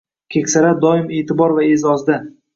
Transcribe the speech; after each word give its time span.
Keksalar 0.35 0.79
doimo 0.85 1.13
e’tibor 1.19 1.55
va 1.61 1.69
e’zozda 1.69 2.19